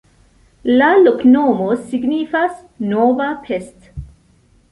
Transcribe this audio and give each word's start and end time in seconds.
La 0.79 0.85
loknomo 1.07 1.67
signifas: 1.91 2.57
nova 2.95 3.29
Pest. 3.47 3.87